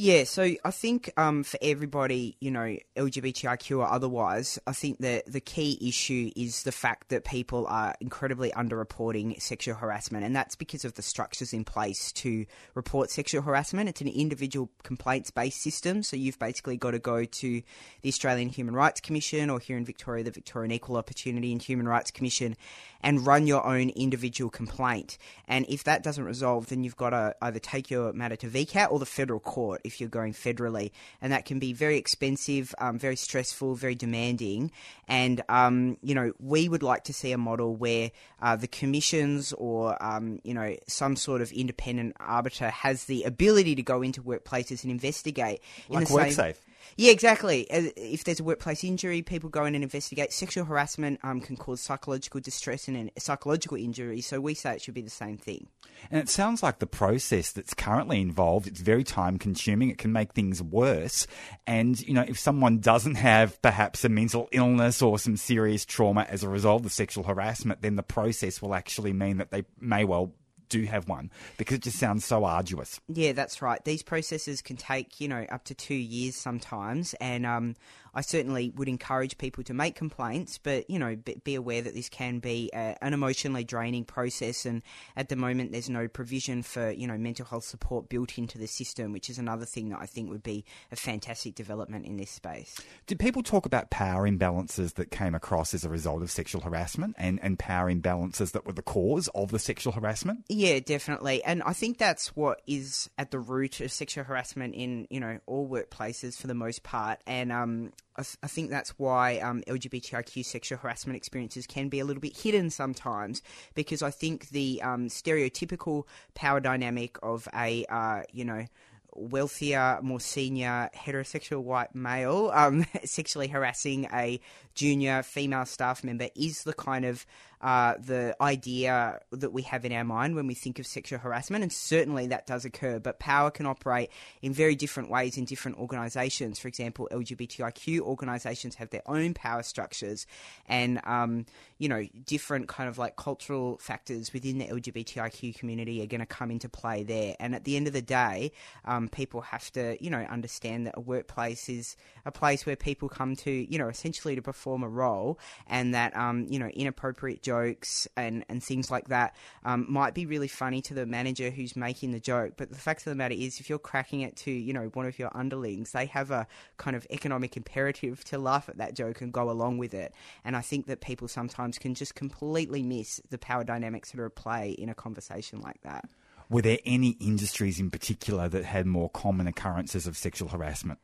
[0.00, 5.26] Yeah, so I think um, for everybody, you know, LGBTIQ or otherwise, I think that
[5.26, 10.54] the key issue is the fact that people are incredibly underreporting sexual harassment, and that's
[10.54, 13.88] because of the structures in place to report sexual harassment.
[13.88, 17.62] It's an individual complaints based system, so you've basically got to go to
[18.02, 21.88] the Australian Human Rights Commission or here in Victoria, the Victorian Equal Opportunity and Human
[21.88, 22.56] Rights Commission,
[23.00, 25.18] and run your own individual complaint.
[25.46, 28.90] And if that doesn't resolve, then you've got to either take your matter to VCAT
[28.90, 32.98] or the federal court if you're going federally, and that can be very expensive, um,
[32.98, 34.70] very stressful, very demanding.
[35.06, 39.52] And um, you know, we would like to see a model where uh, the commissions
[39.52, 44.22] or um, you know some sort of independent arbiter has the ability to go into
[44.22, 45.60] workplaces and investigate.
[45.88, 46.34] Like in the WorkSafe.
[46.34, 46.54] Same,
[46.96, 47.66] yeah, exactly.
[47.70, 50.32] If there's a workplace injury, people go in and investigate.
[50.32, 54.20] Sexual harassment um, can cause psychological distress and psychological injury.
[54.20, 55.68] So we say it should be the same thing.
[56.10, 59.90] And it sounds like the process that's currently involved, it's very time consuming.
[59.90, 61.26] It can make things worse.
[61.66, 66.26] And, you know, if someone doesn't have perhaps a mental illness or some serious trauma
[66.28, 70.04] as a result of sexual harassment, then the process will actually mean that they may
[70.04, 70.32] well
[70.68, 73.00] do have one because it just sounds so arduous.
[73.08, 73.84] Yeah, that's right.
[73.84, 77.14] These processes can take, you know, up to two years sometimes.
[77.14, 77.76] And um,
[78.18, 82.08] I certainly would encourage people to make complaints, but, you know, be, aware that this
[82.08, 84.66] can be a, an emotionally draining process.
[84.66, 84.82] And
[85.16, 88.66] at the moment, there's no provision for, you know, mental health support built into the
[88.66, 92.30] system, which is another thing that I think would be a fantastic development in this
[92.30, 92.80] space.
[93.06, 97.14] Did people talk about power imbalances that came across as a result of sexual harassment
[97.18, 100.44] and, and power imbalances that were the cause of the sexual harassment?
[100.48, 101.42] Yeah, definitely.
[101.44, 105.38] And I think that's what is at the root of sexual harassment in, you know,
[105.46, 107.20] all workplaces for the most part.
[107.26, 112.00] And um, I, th- I think that's why um, LGBTIQ sexual harassment experiences can be
[112.00, 113.42] a little bit hidden sometimes
[113.74, 118.66] because I think the um, stereotypical power dynamic of a, uh, you know,
[119.14, 124.40] wealthier, more senior heterosexual white male um, sexually harassing a
[124.74, 127.26] junior female staff member is the kind of
[127.60, 131.62] uh, the idea that we have in our mind when we think of sexual harassment,
[131.62, 132.98] and certainly that does occur.
[132.98, 134.10] But power can operate
[134.42, 136.58] in very different ways in different organisations.
[136.58, 140.26] For example, LGBTIQ organisations have their own power structures,
[140.66, 141.46] and um,
[141.78, 146.26] you know different kind of like cultural factors within the LGBTIQ community are going to
[146.26, 147.34] come into play there.
[147.40, 148.52] And at the end of the day,
[148.84, 153.08] um, people have to, you know, understand that a workplace is a place where people
[153.08, 157.42] come to, you know, essentially to perform a role, and that, um, you know, inappropriate
[157.48, 159.34] jokes and, and things like that
[159.64, 162.52] um, might be really funny to the manager who's making the joke.
[162.58, 165.06] But the fact of the matter is, if you're cracking it to, you know, one
[165.06, 169.22] of your underlings, they have a kind of economic imperative to laugh at that joke
[169.22, 170.12] and go along with it.
[170.44, 174.26] And I think that people sometimes can just completely miss the power dynamics that are
[174.26, 176.04] at play in a conversation like that.
[176.50, 180.98] Were there any industries in particular that had more common occurrences of sexual harassment?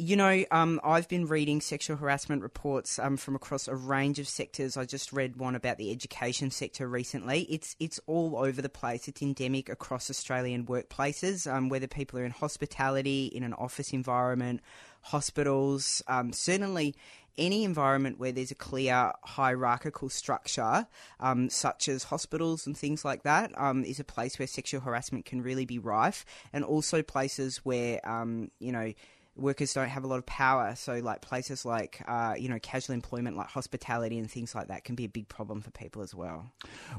[0.00, 4.28] You know, um, I've been reading sexual harassment reports um, from across a range of
[4.28, 4.76] sectors.
[4.76, 7.42] I just read one about the education sector recently.
[7.50, 9.08] It's it's all over the place.
[9.08, 14.60] It's endemic across Australian workplaces, um, whether people are in hospitality, in an office environment,
[15.02, 16.00] hospitals.
[16.06, 16.94] Um, certainly,
[17.36, 20.86] any environment where there's a clear hierarchical structure,
[21.18, 25.24] um, such as hospitals and things like that, um, is a place where sexual harassment
[25.24, 28.92] can really be rife, and also places where um, you know
[29.38, 30.74] workers don't have a lot of power.
[30.76, 34.84] So, like places like uh, you know casual employment, like hospitality and things like that,
[34.84, 36.52] can be a big problem for people as well.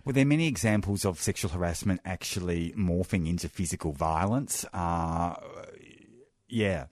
[0.06, 4.66] Were there are many examples of sexual harassment actually morphing into physical violence?
[4.74, 5.36] Uh,
[6.48, 6.86] yeah.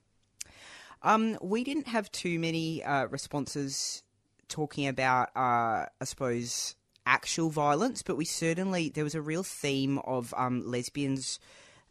[1.02, 4.02] Um, we didn't have too many uh, responses
[4.48, 6.74] talking about, uh, I suppose,
[7.06, 11.38] actual violence, but we certainly there was a real theme of um, lesbians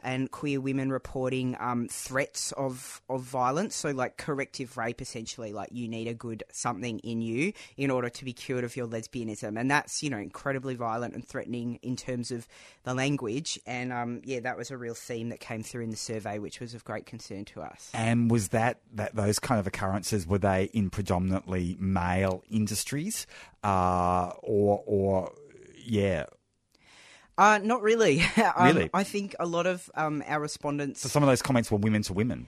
[0.08, 3.76] and queer women reporting um, threats of of violence.
[3.76, 8.08] So like corrective rape, essentially, like you need a good something in you in order
[8.10, 11.98] to be cured of your lesbianism, and that's you know incredibly violent and threatening in
[11.98, 12.48] terms of
[12.84, 13.60] the language.
[13.68, 16.62] And um, yeah, that was a real theme that came through in the survey, which
[16.62, 17.92] was of great concern to us.
[17.94, 23.28] And was that that those kind of occurrences were they in predominantly male industries,
[23.62, 25.34] uh, or or
[25.86, 26.28] yeah,
[27.38, 28.22] Uh, not really.
[28.56, 28.90] um, Really?
[28.94, 31.02] I think a lot of um, our respondents.
[31.02, 32.48] so some of those comments were women to women.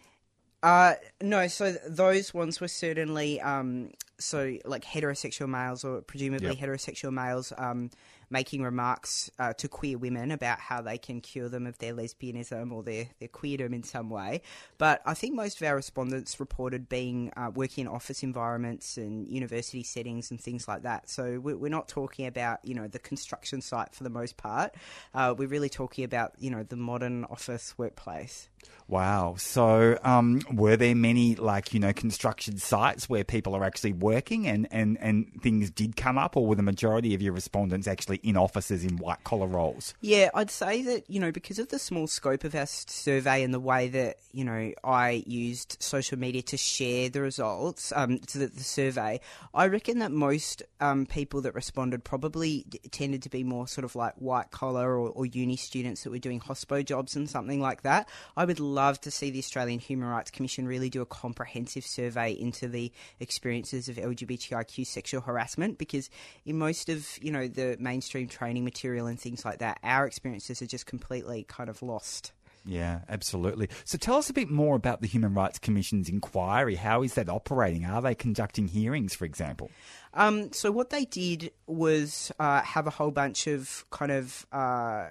[0.61, 6.57] Uh, no, so those ones were certainly um, so like heterosexual males or presumably Yep.
[6.57, 7.91] heterosexual males um,
[8.29, 12.71] making remarks uh, to queer women about how they can cure them of their lesbianism
[12.71, 14.41] or their, their queerdom in some way.
[14.77, 19.27] But I think most of our respondents reported being uh, working in office environments and
[19.27, 21.09] university settings and things like that.
[21.09, 24.73] So we're, not talking about you know the construction site for the most part.
[25.13, 28.49] Uh, we're really talking about you know the modern office workplace.
[28.89, 29.35] Wow.
[29.37, 34.47] So, um, were there many, like, you know, construction sites where people are actually working
[34.47, 38.17] and, and, and things did come up, or were the majority of your respondents actually
[38.23, 39.93] in offices in white collar roles?
[40.01, 43.53] Yeah, I'd say that, you know, because of the small scope of our survey and
[43.53, 48.39] the way that, you know, I used social media to share the results um, to
[48.39, 49.19] the, the survey,
[49.53, 53.85] I reckon that most um, people that responded probably d- tended to be more sort
[53.85, 57.61] of like white collar or, or uni students that were doing hospo jobs and something
[57.61, 58.09] like that.
[58.35, 62.31] I would love to see the Australian Human Rights Commission really do a comprehensive survey
[62.31, 66.09] into the experiences of LGBTIQ sexual harassment because
[66.47, 70.63] in most of, you know, the mainstream training material and things like that, our experiences
[70.63, 72.31] are just completely kind of lost.
[72.65, 73.69] Yeah, absolutely.
[73.85, 76.75] So, tell us a bit more about the Human Rights Commission's inquiry.
[76.75, 77.85] How is that operating?
[77.85, 79.69] Are they conducting hearings, for example?
[80.15, 84.47] Um, so what they did was uh, have a whole bunch of kind of.
[84.51, 85.09] Uh,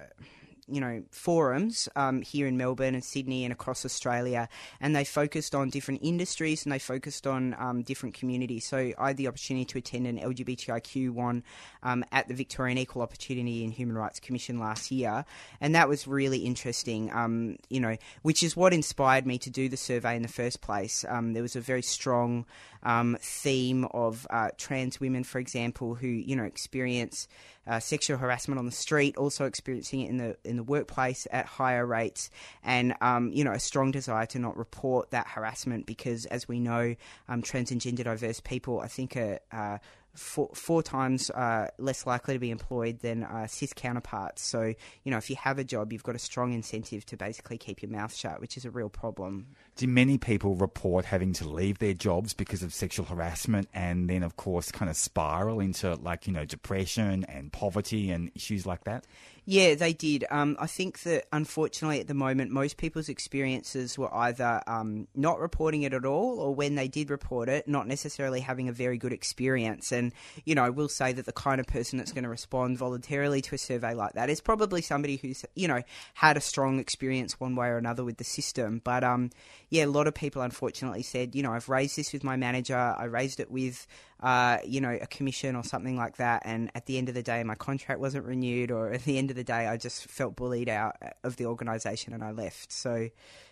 [0.71, 5.55] you know, forums um, here in Melbourne and Sydney and across Australia, and they focused
[5.55, 8.67] on different industries and they focused on um, different communities.
[8.67, 11.43] So I had the opportunity to attend an LGBTIQ one
[11.83, 15.25] um, at the Victorian Equal Opportunity and Human Rights Commission last year,
[15.61, 17.11] and that was really interesting.
[17.13, 20.61] Um, you know, which is what inspired me to do the survey in the first
[20.61, 21.05] place.
[21.07, 22.45] Um, there was a very strong
[22.83, 27.27] um, theme of uh, trans women, for example, who you know experience
[27.67, 31.45] uh, sexual harassment on the street, also experiencing it in the in the workplace at
[31.45, 32.29] higher rates,
[32.63, 36.59] and um, you know a strong desire to not report that harassment because, as we
[36.59, 36.95] know,
[37.27, 39.39] um, trans and gender diverse people, I think, are.
[39.51, 39.77] Uh,
[40.15, 44.41] Four, four times uh, less likely to be employed than uh, cis counterparts.
[44.41, 47.59] So, you know, if you have a job, you've got a strong incentive to basically
[47.59, 49.47] keep your mouth shut, which is a real problem.
[49.75, 54.23] Do many people report having to leave their jobs because of sexual harassment and then,
[54.23, 58.83] of course, kind of spiral into like, you know, depression and poverty and issues like
[58.83, 59.05] that?
[59.51, 60.25] Yeah, they did.
[60.29, 65.39] Um, I think that unfortunately at the moment, most people's experiences were either um, not
[65.39, 68.99] reporting it at all, or when they did report it, not necessarily having a very
[68.99, 69.91] good experience.
[69.91, 70.13] And
[70.45, 73.41] you know, I will say that the kind of person that's going to respond voluntarily
[73.41, 75.81] to a survey like that is probably somebody who's you know
[76.13, 78.81] had a strong experience one way or another with the system.
[78.83, 79.31] But um,
[79.69, 82.75] yeah, a lot of people unfortunately said, you know, I've raised this with my manager,
[82.75, 83.87] I raised it with
[84.21, 86.41] uh, you know, a commission or something like that.
[86.45, 89.29] And at the end of the day, my contract wasn't renewed, or at the end
[89.29, 92.71] of the day, I just felt bullied out of the organisation and I left.
[92.71, 93.09] So,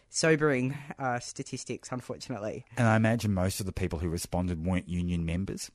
[0.09, 2.65] sobering uh, statistics, unfortunately.
[2.77, 5.71] And I imagine most of the people who responded weren't union members.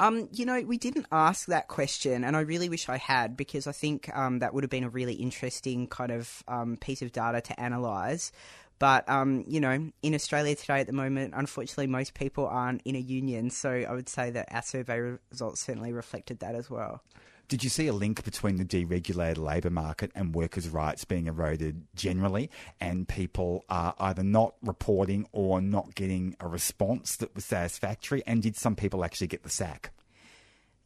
[0.00, 3.66] Um, you know, we didn't ask that question, and I really wish I had because
[3.66, 7.10] I think um, that would have been a really interesting kind of um, piece of
[7.10, 8.30] data to analyse.
[8.78, 12.94] But um, you know, in Australia today at the moment, unfortunately, most people aren't in
[12.96, 13.50] a union.
[13.50, 17.02] So I would say that our survey results certainly reflected that as well.
[17.48, 21.86] Did you see a link between the deregulated labour market and workers' rights being eroded
[21.94, 28.22] generally, and people are either not reporting or not getting a response that was satisfactory?
[28.26, 29.92] And did some people actually get the sack?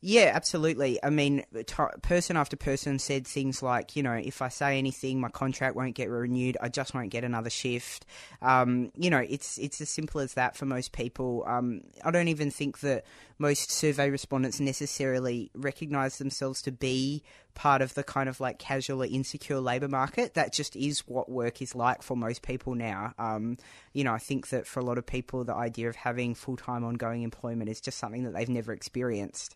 [0.05, 0.98] Yeah, absolutely.
[1.05, 5.20] I mean, t- person after person said things like, you know, if I say anything,
[5.20, 6.57] my contract won't get renewed.
[6.61, 8.05] I just won't get another shift.
[8.40, 11.44] Um, you know, it's it's as simple as that for most people.
[11.46, 13.05] Um, I don't even think that
[13.38, 17.22] most survey respondents necessarily recognise themselves to be
[17.55, 20.34] part of the kind of like casual or insecure labour market.
[20.34, 23.14] That just is what work is like for most people now.
[23.20, 23.57] Um,
[23.92, 26.57] you know, I think that for a lot of people, the idea of having full
[26.57, 29.55] time ongoing employment is just something that they've never experienced.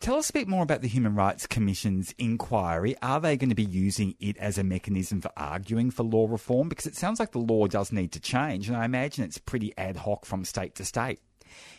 [0.00, 2.94] Tell us a bit more about the Human Rights Commission's inquiry.
[3.00, 6.68] Are they going to be using it as a mechanism for arguing for law reform?
[6.68, 9.72] Because it sounds like the law does need to change, and I imagine it's pretty
[9.78, 11.20] ad hoc from state to state.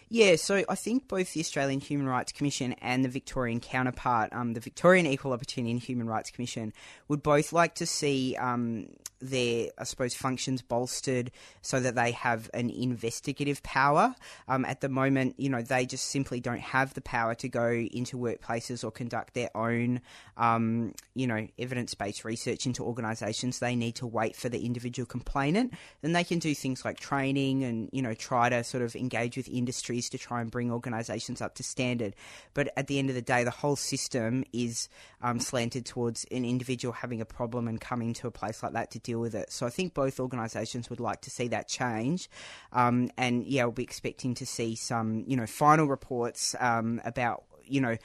[0.10, 4.54] Yeah, so I think both the Australian Human Rights Commission and the Victorian counterpart, um,
[4.54, 6.74] the Victorian Equal Opportunity and Human Rights Commission,
[7.08, 8.88] would both like to see um,
[9.20, 11.32] their, I suppose, functions bolstered
[11.62, 14.16] so that they have an investigative power.
[14.48, 17.70] Um, at the moment, you know, they just simply don't have the power to go
[17.70, 20.02] into workplaces or conduct their own,
[20.38, 23.60] um, you know, evidence based research into organisations.
[23.60, 25.74] They need to wait for the individual complainant.
[26.02, 29.38] Then they can do things like training and, you know, try to sort of engage
[29.38, 29.48] with
[29.96, 32.16] industries to try and bring organisations up to standard.
[32.54, 34.90] But at the end of the day, the whole system is
[35.22, 38.92] um, slanted towards an individual having a problem and coming to a place like that
[38.92, 39.52] to deal with it.
[39.52, 42.30] So I think both organisations would like to see that change.
[42.72, 47.44] Um, and yeah, we'll be expecting to see some, you know, final reports um, about,
[47.64, 47.98] you know,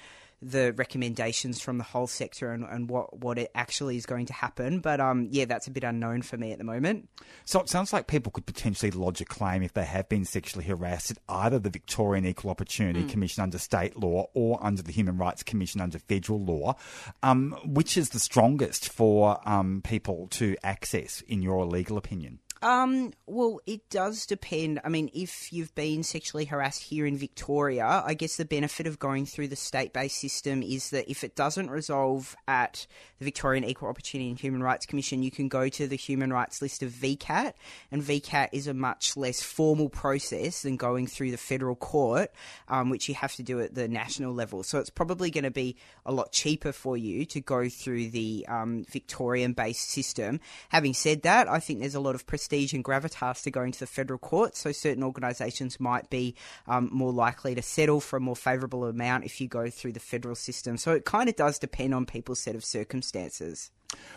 [0.43, 4.33] the recommendations from the whole sector and, and what, what it actually is going to
[4.33, 4.81] happen.
[4.81, 7.09] But um, yeah, that's a bit unknown for me at the moment.
[7.45, 10.65] So it sounds like people could potentially lodge a claim if they have been sexually
[10.65, 13.09] harassed at either the Victorian Equal Opportunity mm.
[13.09, 16.77] Commission under state law or under the Human Rights Commission under federal law.
[17.23, 22.41] Um, which is the strongest for um, people to access, in your legal opinion?
[22.63, 24.81] Um, well, it does depend.
[24.85, 28.99] I mean, if you've been sexually harassed here in Victoria, I guess the benefit of
[28.99, 32.87] going through the state based system is that if it doesn't resolve at
[33.19, 36.61] the Victorian Equal Opportunity and Human Rights Commission, you can go to the human rights
[36.61, 37.55] list of VCAT,
[37.91, 42.31] and VCAT is a much less formal process than going through the federal court,
[42.69, 44.63] um, which you have to do at the national level.
[44.63, 48.45] So it's probably going to be a lot cheaper for you to go through the
[48.51, 50.41] um, Victorian based system.
[50.69, 53.71] Having said that, I think there's a lot of prestige prestige and gravitas to going
[53.73, 54.57] to the federal court.
[54.57, 56.35] So certain organisations might be
[56.67, 60.01] um, more likely to settle for a more favourable amount if you go through the
[60.01, 60.77] federal system.
[60.77, 63.71] So it kind of does depend on people's set of circumstances.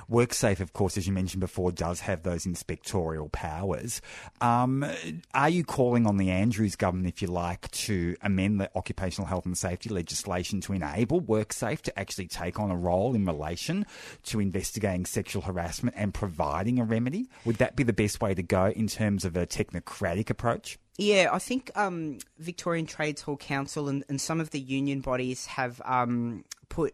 [0.09, 4.01] WorkSafe, of course, as you mentioned before, does have those inspectorial powers.
[4.41, 4.85] Um,
[5.33, 9.45] are you calling on the Andrews government, if you like, to amend the occupational health
[9.45, 13.85] and safety legislation to enable WorkSafe to actually take on a role in relation
[14.23, 17.29] to investigating sexual harassment and providing a remedy?
[17.45, 20.77] Would that be the best way to go in terms of a technocratic approach?
[20.97, 25.47] Yeah, I think um, Victorian Trades Hall Council and, and, some of the union bodies
[25.47, 26.93] have um, put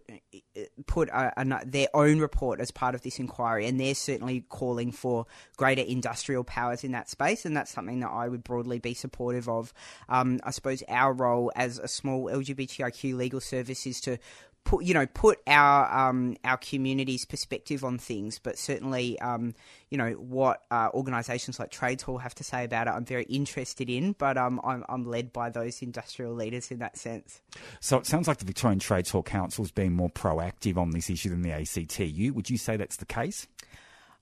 [0.88, 4.94] put a, a, their own report as part of this inquiry, and they're certainly calling
[4.94, 5.26] for
[5.58, 9.50] greater industrial powers in that space, and that's something that I would broadly be supportive
[9.50, 9.74] of.
[10.08, 14.18] Um, I suppose our role as a small LGBTIQ legal service is to
[14.64, 19.54] put you know put our um, our community's perspective on things, but certainly um,
[19.90, 22.92] you know what uh, organisations like Trades Hall have to say about it.
[22.92, 26.98] I'm very interested in, but um, I'm I'm led by those industrial leaders in that
[26.98, 27.42] sense.
[27.80, 31.10] So it sounds like the Victorian Trades Hall Council is being more proactive on this
[31.10, 32.34] issue than the ACTU.
[32.34, 33.48] Would you say that's the case?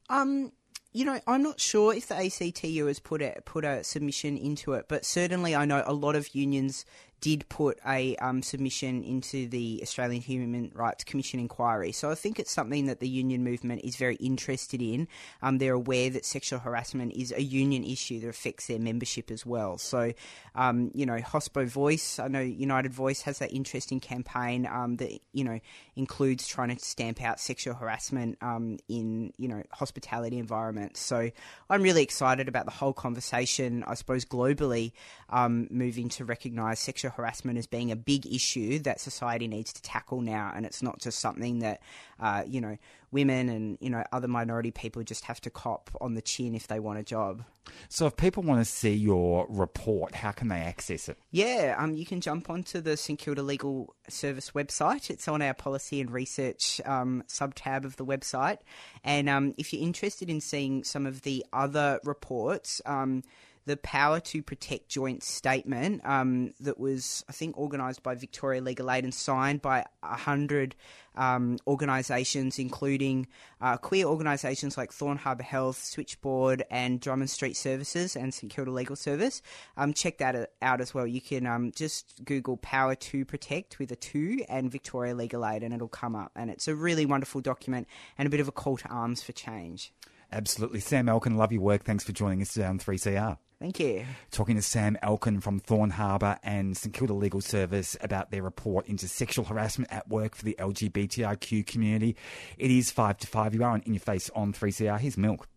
[0.09, 0.51] Um,
[0.93, 4.73] you know, I'm not sure if the ACTU has put a put a submission into
[4.73, 6.85] it, but certainly I know a lot of unions
[7.19, 11.91] did put a um, submission into the Australian Human Rights Commission inquiry.
[11.91, 15.07] So I think it's something that the union movement is very interested in.
[15.41, 19.45] Um, they're aware that sexual harassment is a union issue that affects their membership as
[19.45, 19.77] well.
[19.77, 20.13] So,
[20.55, 25.19] um, you know, Hospo Voice, I know United Voice has that interesting campaign um, that,
[25.33, 25.59] you know,
[25.95, 30.99] includes trying to stamp out sexual harassment um, in, you know, hospitality environments.
[30.99, 31.31] So
[31.69, 34.91] I'm really excited about the whole conversation, I suppose, globally
[35.29, 39.73] um, moving to recognise sexual sexual harassment as being a big issue that society needs
[39.73, 41.81] to tackle now, and it's not just something that
[42.19, 42.77] uh, you know
[43.11, 46.67] women and you know other minority people just have to cop on the chin if
[46.67, 47.43] they want a job.
[47.89, 51.17] So, if people want to see your report, how can they access it?
[51.31, 55.09] Yeah, um, you can jump onto the St Kilda Legal Service website.
[55.09, 58.59] It's on our policy and research um, sub tab of the website.
[59.03, 63.23] And um, if you're interested in seeing some of the other reports, um,
[63.67, 68.89] the Power to Protect joint statement um, that was, I think, organised by Victoria Legal
[68.89, 70.73] Aid and signed by 100
[71.15, 73.27] um, organisations, including
[73.59, 78.71] uh, queer organisations like Thorne Harbour Health, Switchboard, and Drummond Street Services and St Kilda
[78.71, 79.41] Legal Service.
[79.75, 81.05] Um, check that out as well.
[81.05, 85.61] You can um, just Google Power to Protect with a 2 and Victoria Legal Aid,
[85.61, 86.31] and it'll come up.
[86.37, 87.87] And it's a really wonderful document
[88.17, 89.91] and a bit of a call to arms for change.
[90.31, 90.79] Absolutely.
[90.79, 91.83] Sam Elkin, love your work.
[91.83, 93.37] Thanks for joining us on 3CR.
[93.59, 94.05] Thank you.
[94.29, 98.87] Talking to Sam Elkin from Thorne Harbour and St Kilda Legal Service about their report
[98.87, 102.15] into sexual harassment at work for the LGBTIQ community.
[102.59, 103.55] It is 5 to 5.
[103.55, 104.99] You are on In Your Face on 3CR.
[104.99, 105.47] Here's Milk.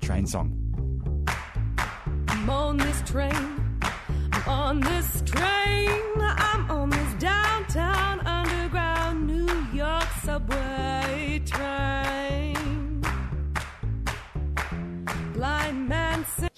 [0.00, 0.58] Train song.
[2.26, 3.78] I'm on this train.
[4.32, 6.02] I'm on this train.
[6.18, 10.81] I'm on this downtown underground New York subway